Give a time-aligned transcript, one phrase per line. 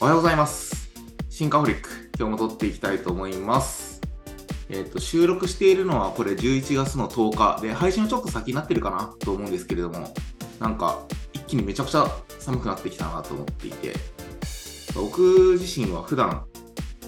[0.00, 0.90] おはようございます。
[1.30, 4.02] シンカホリック、今日も撮っていきたいと思います。
[4.68, 10.12] えっ、と、収録しているのはこれ11月の10日で、配信はちょっと先になってるかなと思うんですけれども、
[10.60, 10.98] なんか
[11.32, 12.06] 一気にめちゃくちゃ
[12.38, 13.94] 寒くなってきたなと思っていて、
[14.94, 16.44] 僕自身は普段、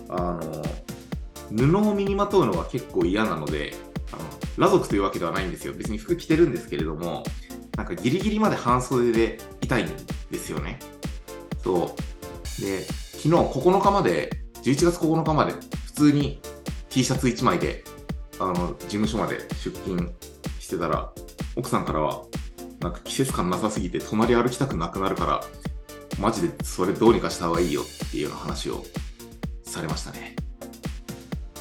[0.08, 0.62] あの、
[1.50, 3.74] 布を身にまとうのが結構嫌なので、
[4.10, 4.22] あの
[4.56, 5.74] 裸族というわけではないんですよ。
[5.74, 7.24] 別に服着てるんですけれども、
[7.76, 9.88] なんかギリギリまで半袖でいたいん
[10.30, 10.78] ですよね。
[11.64, 12.60] そう。
[12.60, 14.30] で、昨日9日まで、
[14.62, 15.52] 11月9日まで
[15.86, 16.40] 普通に
[16.90, 17.82] T シャツ1枚で、
[18.38, 20.12] あの、事務所まで出勤
[20.60, 21.10] してたら、
[21.56, 22.22] 奥さんからは、
[22.80, 25.40] なんか季節感なさすぎて隣歩きたくなくなるから、
[26.20, 28.84] マジでそれどうにかした方がいいよっていうような話を
[29.64, 30.36] されましたね。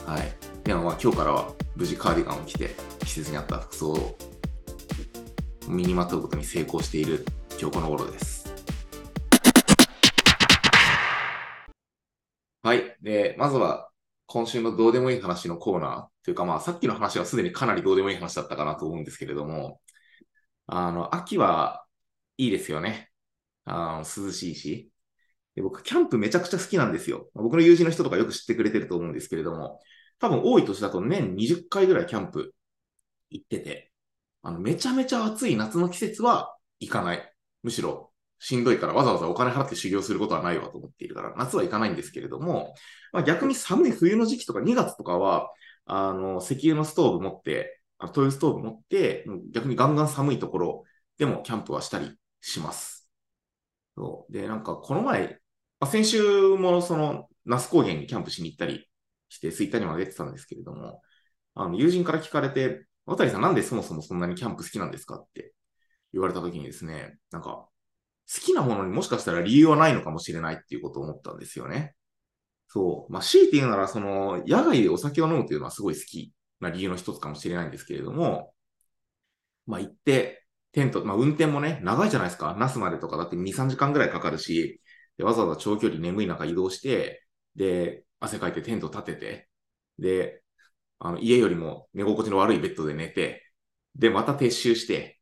[0.05, 0.33] はい。
[0.63, 4.17] でもまあ今日からは無事カーディガンを着て季節に合った服装を
[5.67, 7.25] 身にまとうことに成功している
[7.59, 8.32] 今日この頃です。
[12.63, 12.97] はい。
[13.01, 13.91] で、まずは
[14.25, 19.81] 今週のどうでもいい話のコーナーというかまあさっきの話はすでにかなりどうでもいい話だったかなと思うんですけれども、
[20.67, 21.85] あの、秋は
[22.37, 23.11] いいですよね。
[23.65, 24.91] あの涼しいし。
[25.55, 27.29] で僕、キャンプめちゃくちゃ好きなんですよ。
[27.35, 29.81] 僕の友人の人とかよく知ってくれてると思うんですけれども、
[30.19, 32.55] 多分多い年だと年20回ぐらいキャンプ
[33.31, 33.91] 行ってて、
[34.43, 37.35] あの、めちゃめちゃ暑い夏の季節は行かない。
[37.63, 38.12] むしろ
[38.43, 42.75] しんどいからわざわざお金払って修行することはないわと思っているから、夏は行かないんですけれども、
[43.13, 45.49] まあ、逆に寒い冬の時期とか2月とかは、
[45.85, 50.83] あの、石油のストーブ持って、あの灯油ストーブ持って、逆にガンガン寒いところ
[51.17, 53.09] でもキャンプはしたりします。
[53.95, 54.33] そう。
[54.33, 55.39] で、なんかこの前、
[55.79, 56.21] まあ、先週
[56.57, 58.89] もその、那須高原にキャンプしに行ったり
[59.29, 61.01] して、ツイッターにも上げてたんですけれども、
[61.55, 65.53] あの、友人から聞かれて、渡さんなんでそもそもそんなにキャンプ好きなんですかって
[66.13, 67.67] 言われた時にですね、なんか、
[68.33, 71.93] 好きなものにもしかしたら理由はないのかもしれないっていうことを思ったんですよね。
[72.67, 73.13] そう。
[73.13, 78.53] まあ、強いて言うなら、その、野外でお酒を飲むというのはすごい好きな理由の一つかもしれないんですけれども、
[79.67, 82.55] まあ、行って、テント、まあ、運転もね、長いじゃないですか。
[82.57, 84.81] 那須までとかだって2、3時間ぐらいかかるし、
[85.17, 87.23] でわざわざ長距離眠い中移動して、
[87.55, 89.49] で、汗かいてテント立てて、
[89.99, 90.41] で、
[90.99, 93.43] あの、家よりも寝心地の悪いベッドで寝て、
[93.95, 95.19] で、また撤収して、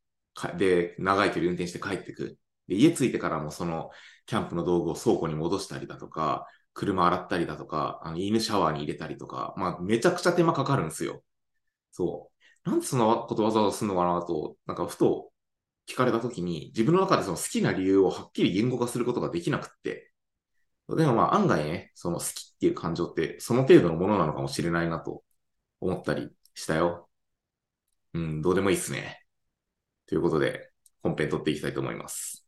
[0.57, 2.37] で、長い距離運転して帰ってく。
[2.75, 3.91] 家着いてからもその、
[4.25, 11.23] キャンプの道具を倉庫に戻したりだとか、車洗ったりだとか、あの、犬シャワーに入れたりとか、まあ、めちゃくちゃ手間かかるんですよ。
[11.91, 12.31] そ
[12.65, 12.69] う。
[12.69, 15.31] なんでそんなことわざわざすんのかなと、なんかふと
[15.87, 20.11] 聞かれたときに、自分の中でその好きな理由をはっきり言語化することができなくって、
[20.89, 25.23] でもまあ案外ね、その好きっていう感情ってその程度のものなのかもしれないなと
[25.79, 27.09] 思ったりしたよ。
[28.13, 29.21] うん、どうでもいいっすね。
[30.07, 30.71] ということで、
[31.01, 32.40] 本編撮っていきたいと思います。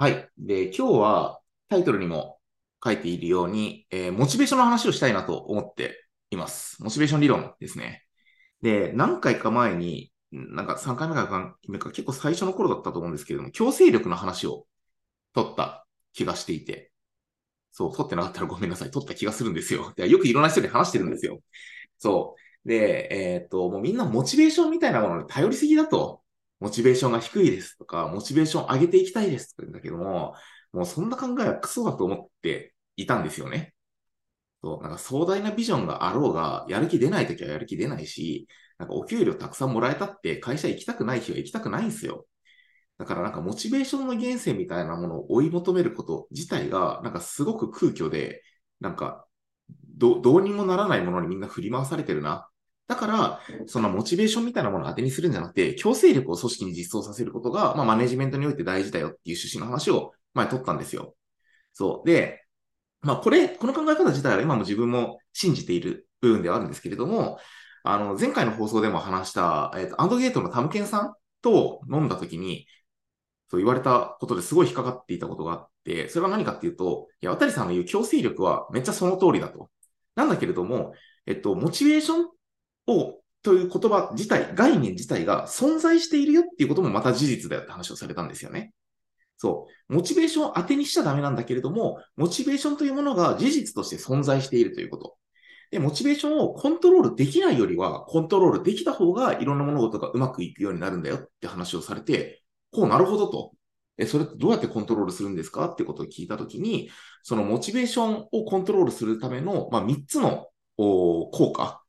[0.00, 0.30] はい。
[0.38, 2.40] で、今日はタイトルにも
[2.82, 6.82] 書いているように、えーモチベーションの話をしたいなと思っています。
[6.82, 8.02] モチベーション理論ですね。
[8.62, 14.66] で、何回か前に、なんか3回目か目か結構最初の頃だったと思うんですけれども、強制力の話を
[15.34, 16.92] 取った気がしていて、
[17.72, 18.90] そう、取ってなかったらごめんなさい。
[18.92, 19.94] 取った気がするんですよ。
[19.96, 21.40] よくいろんな人に話してるんですよ。
[21.98, 22.36] そ
[22.66, 22.68] う。
[22.68, 26.19] で、えーっと、もうみんなモチベーションみたいなものに頼りすぎだと。
[26.60, 30.34] モチベーションが低いですとか、モチベーション上げていきたいですとか言うんだけども、
[30.72, 33.74] もうそんな考えはクソだと思っていたんですよね。
[34.62, 38.46] そう、なんか壮大なビジョンがあろうが、やる気出ないときはやる気出ないし、
[38.78, 42.26] なんかお給料たくさんもらえたって会社行きたくない日は行きたくないんですよ。
[42.98, 48.42] だからなんかモチベーションの源泉みたいなものを追い求めること自体が、なんかすごく空虚で、
[48.80, 49.26] なんか
[49.96, 52.49] どどうにもならないものにみんな振り回されてるな。
[52.90, 61.14] だから、そのモチベーションみたいなものを当てにするんじゃなくて、強制力を組織に実装させることが、まあマネジメントにおいて大事だよっていう趣旨の話を前取ったんですよ。
[61.72, 62.08] そう。
[62.08, 62.44] で、
[63.00, 67.38] まあこれ、この考え方自体は今も自分も信じている部分ではあるんですけれども、
[67.84, 72.66] あの、前回の放送でも話した、えっ、と、アンドゲートのタムケンさんと飲んだ時に、
[73.50, 79.70] そう言われたことですごい引っかかっていたことがあって、それは何かっていうと、いや、渡さんの言う強制力はめっちゃその通りだと。
[80.16, 80.94] なんだけれども、
[81.26, 82.28] えっと、モチベーション
[82.86, 88.72] を、という言葉自体、概念自体が存在しているよっていうこともまた事実だよって話をされたんですよね。
[89.38, 89.94] そう。
[89.94, 95.16] モチベーションを当てにしちゃダメなんだけれども、モチベーションというものが事実として存在しているということ。
[95.70, 103.52] で、モチベーションをコントロールできないよりは、コントロールできた方がいろんな物事がうまくいくようになるんだよって話をされて、こうなるほどと。
[103.96, 106.90] え、それってどうやってコントロールするんですかってことを聞いたときに、
[107.22, 111.79] そのモチベーションをコントロールするための、まあ、3つの効果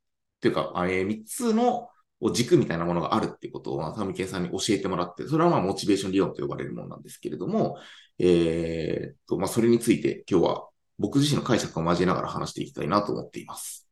[0.42, 1.88] っていうか、えー、3つの
[2.32, 7.78] 軸みたいなものがあるっていうことを、まあ、タミケンさんに教えてもらって、それはまあモチベーション理論と呼ばれるものなんですけれども、
[8.18, 10.68] えー、と、まあ、それについて今日は
[10.98, 13.88] 僕自身の解釈を交えながら話していきたいなと思っています。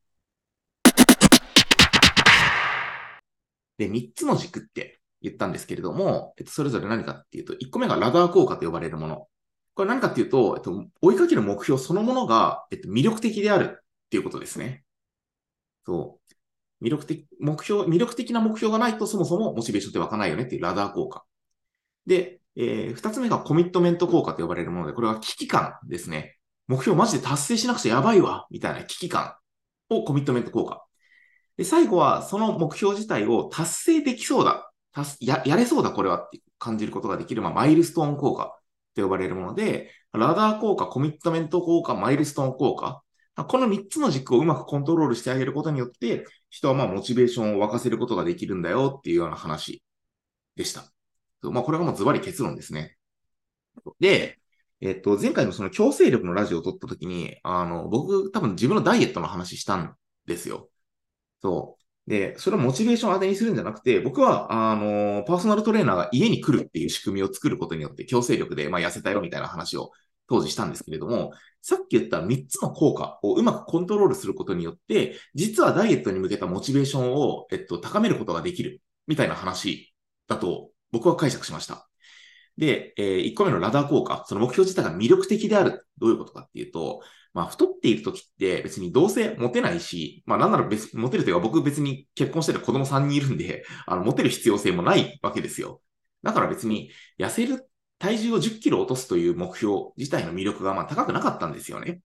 [3.78, 9.28] で、3つの軸って言ったんですけれども、えっと、それぞれ何かっていうと、1個目がラダー効果と呼ばれるもの。
[9.74, 14.84] これ何かっていうと、えっと、追いかける目標そのものが、えっと、魅力的であるっていうことですね。
[15.86, 16.34] そう。
[16.82, 21.24] 魅力的、目標、魅力的な目標がないとそもそもモチベーションって湧かないよねっていうラダー効果。
[22.06, 26.36] で、えー、二つ目がコミットメント効果と呼ばれるもので、これは危機感ですね。
[26.68, 29.34] 目標マジで達成しなくちゃやばいわ、みたいな危機感
[29.88, 30.84] をコミットメント効果。
[31.56, 34.72] で、最後はその目標自体を達成できそうだ、
[35.20, 38.56] ややれそうだ、これはって感じることができる、まあ、マイルストーン効果
[38.94, 43.02] と呼ばれるもので、ラダー効果、コミットメント効果、マイルストーン効果。
[43.36, 49.82] この3つの軸をうまくコントロールしてあげることによって、人はまあモチベーションを沸かせることができるんだよっていうような話
[50.56, 50.84] でした。
[51.42, 52.96] まあ、これがもうズバリ結論ですね。
[54.00, 54.38] で、
[54.80, 59.94] えっと、前回のその強制力のラジオを撮った時に、あの、僕多分自分のダイエットの話したん
[60.26, 60.70] ですよ。
[61.42, 62.10] そう。
[62.10, 69.92] で、それをモチベーションを当てにするんじゃなくて、僕は、あの、パーソナルトレーナーが家に来るっていう仕組みを作ることによって強制力で、まあ、痩せたよみたいな話を
[70.30, 79.92] 当時したんですけれども、さっき言った3つの効果をうまくコントロールすることによって、実はダイエットに向けたモチベーションを、えっと、高めることができるみたいな話
[80.28, 81.88] だと僕は解釈しました。
[82.56, 85.84] で、えー、1個目のラダー効果、その目標自体が魅力的である。
[85.98, 95.82] どういうことかっていうと、まあ、太っている時って別にどうせモテないし、まあ、なんなら別、モテるというか僕別に結婚してて子供3人いるんで、あの、モテる必要性もないわけですよ。
[96.22, 97.69] だから別に痩せる、
[98.00, 102.00] 体重を10キロ落とすという目標自体の魅力がまあ高くなかったんですよね。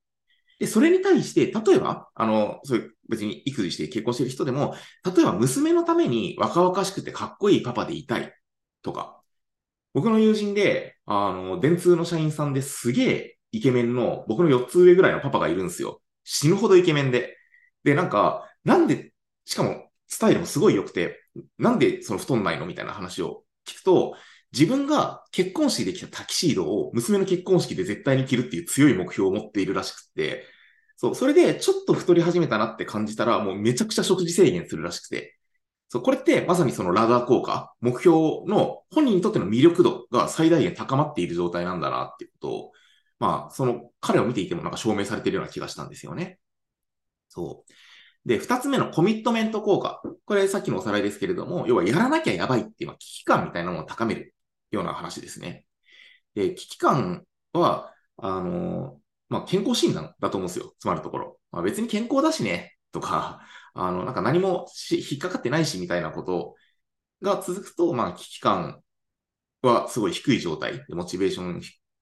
[0.60, 4.76] で、それに対して、例えば、あの、そういう別に育児して結婚してる人でも、
[5.06, 8.34] 例えば娘のために若々しくてかっこいいパパでいたい
[8.84, 9.22] とか、
[9.94, 16.02] 僕の友人で、あの、電通の社員さんですげえイケメンの、僕の4つ上ぐらいのパパがいるんですよ。
[16.24, 17.38] 死ぬほどイケメンで。
[17.84, 19.14] で、なんか、なんで、
[19.46, 21.22] しかも、スタイルもすごい良くて、
[21.58, 22.66] なんでその太んないの？
[22.66, 24.16] みたいな話を聞くと、
[24.56, 30.46] 自分が結婚式で着たタキシードを娘の結婚式で絶対に着るっていう強い目標を持っているらしくて、
[30.96, 35.38] そう、それでちょっと太り始めたなって感じたら、もうめちゃくちゃ食事制限するらしくて、
[35.90, 38.18] そう、これってまさにそのラダー効果、目標
[38.48, 42.72] の本人にとっての魅力度が最大限高まっている状態なんだなっていうことを、
[43.20, 46.40] まあ、その彼を見ていてもなんか証明されているような気がしたんですよね。
[47.28, 47.74] そう。
[48.26, 50.02] で、二つ目のコミットメント効果。
[50.26, 54.35] これさっきのおさらいですけれども、要はやらなきゃやばいっていう、危機感みたいなものを高める
[54.76, 55.66] ような話ですね。
[56.36, 59.00] で、危機感は、あの、
[59.30, 60.74] まあ、健康診断だと思うんですよ。
[60.80, 61.40] つまるところ。
[61.52, 63.42] まあ、別に健康だしね、とか、
[63.74, 66.56] あの、なんか何も引っかかってないし、みたいなこと
[67.22, 68.82] が続くと、まあ、危機感
[69.62, 71.62] はすごい低い状態で、モチベーション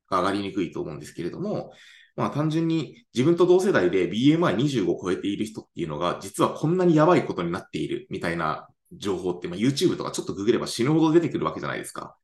[0.10, 1.72] が上がりにくいと思うんですけれども、
[2.16, 12.16] まあ単純に自分と同世代で BMI25 を超えている人っていうのが、実はこんなにやばいことになっているみたいな情報って、まあ、YouTube とかちょっとググれば死ぬほど出てくるわけじゃないですか。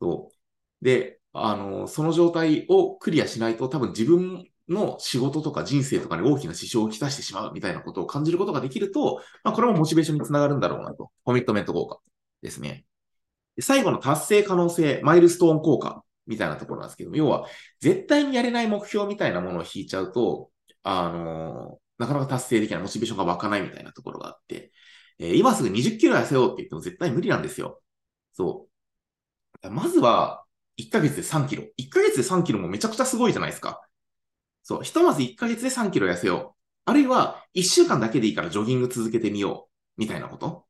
[0.00, 0.84] そう。
[0.84, 11.10] で、あの、その状態をクリアしないと多分自分の仕事とか人生とかに大きな支障をきたしてしまうみたいなことを感じることができると、まあ、これもモチベーションにつながるんだろうなと。
[11.24, 12.00] コミットメント効果
[12.42, 12.84] ですね。
[13.60, 17.46] 最後の達成可能性、マイルストーン効果みたいなところなんですけども、要は、
[17.80, 20.50] 絶対にやれない目標みたいなものを引いちゃうと、
[20.82, 24.72] あのなかなか達成できない、モチベーションが湧かないみたいなところがあって、
[25.18, 27.80] えー、今すぐ20キロ痩せようって言っても絶対無理なんですよ。
[28.32, 28.75] そう。
[29.62, 30.44] まずは、
[30.76, 31.64] 1ヶ月で3キロ。
[31.76, 33.80] 1ヶ月で3キロもめちゃくちゃすごいじゃないですか。
[34.62, 34.82] そう。
[34.82, 36.56] ひとまず1ヶ月で3キロ痩せよう。
[36.84, 40.00] あるいは、1週間だけでいいからジョギング続けてみよう。
[40.00, 40.66] みたいなこと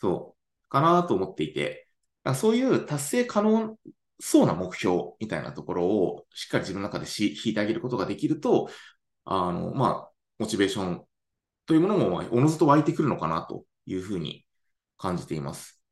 [0.00, 0.68] そう。
[0.70, 1.88] かなと思っていて。
[2.34, 3.78] そういう達成可能
[4.20, 8.68] そうな目標みたいなところをしっかり自分の中でし引いてあげることができると、
[9.24, 11.04] あの、まあ、モチベーション
[11.66, 14.44] というものも、おのずと湧いてくるのかなというふうに
[14.98, 15.82] 感じています。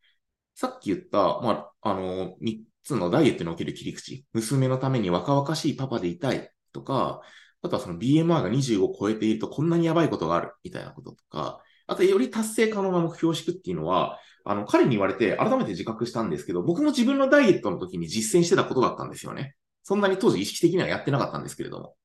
[0.54, 4.24] さっき言った、まあ、あの、3つのダイエットにおける切り口。
[4.32, 6.50] 娘のために若々しいパパでいたい。
[6.72, 7.20] とか、
[7.62, 19.54] あとはその BMR が25を超えているとこんなにやばいことがあるみたいなこととか、あとより達成可能な目標を敷くっていうのは、あの、彼に言われて改めて自覚したんですけど、僕も自分のダイエットの時に実践してたことだったんですよね。
[19.82, 21.96] そんなに当時意識的にはやってなかったんですけれども。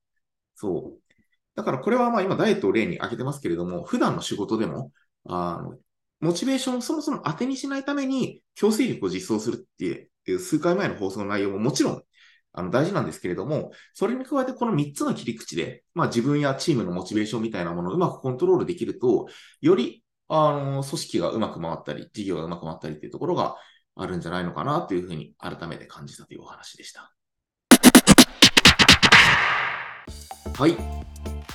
[0.54, 1.14] そう。
[1.54, 4.92] だからこれはまあ今ダイエットを例に挙げてますけれども、普段の仕事でも、
[5.24, 5.78] あの、
[6.20, 12.02] モチベーションをそもそも当てにしないために強制力を実装するっていう数回前の放送の内容ももちろん
[12.52, 19.28] あの大事なんですけれども、それに加えてこの3つの切り口で、まあ自分やチームのモチベーションみたいなものをうまくコントロールできると、
[19.60, 23.56] よりあの、組織がうまく回ったり、事業がうまく回ったりっていうところが
[23.96, 27.12] あるんじゃないのかなというふうに改めて感じたというお話でした。
[30.56, 30.76] はい。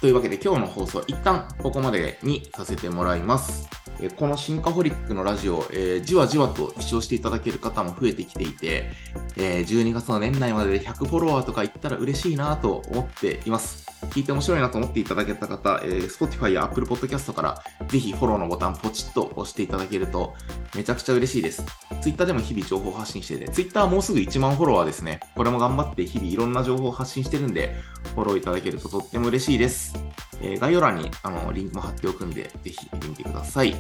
[0.02, 3.85] というわけで今日の放送、一旦ここまでにさせてもらいます。
[4.18, 8.92] このシンカホリックのラジオ、えー、じわじわと視聴していただける方も増えてきていて、
[9.38, 13.86] えー、12月の年内までで100フォロワーとかいったら嬉しいなと思っています。
[14.10, 20.36] 聞いて面白いなと思っていただけた方、えー、Spotify や Apple Podcast からぜひフォローのボタンポチッと押していただけると
[20.76, 21.64] めちゃくちゃ嬉しいです。
[22.02, 25.22] Twitter でも日々情報発信してて、Twitter はもうすぐ1万フォロワーですね。
[25.36, 27.76] これも頑張って日々いろんな情報を発信してるんで、
[28.14, 29.96] フォローいただけるととっても嬉しいです。
[30.42, 33.76] え、概要欄にあのリンクも貼っておくんで、ぜひ見てみてください。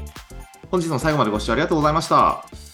[0.71, 2.64] 本日も最後までご視聴ありがとうございました。